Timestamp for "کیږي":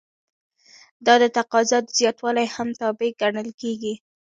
3.61-3.93